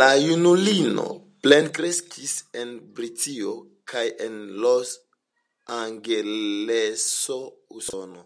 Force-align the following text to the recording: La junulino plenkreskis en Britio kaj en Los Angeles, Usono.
La 0.00 0.08
junulino 0.24 1.06
plenkreskis 1.46 2.34
en 2.64 2.76
Britio 3.00 3.56
kaj 3.94 4.06
en 4.28 4.38
Los 4.66 4.94
Angeles, 5.82 7.10
Usono. 7.82 8.24